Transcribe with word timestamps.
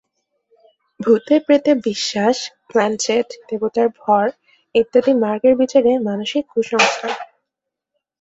ভূত-প্রেতে 0.99 1.71
বিশ্বাস, 1.87 2.37
প্ল্যাঞ্চেট, 2.69 3.27
দেবতার 3.49 3.87
ভর 3.99 4.25
ইত্যাদি 4.75 5.11
মার্গের 5.23 5.53
বিচারে 5.61 5.91
মানসিক 6.07 6.43
কুসংস্কার। 6.53 7.11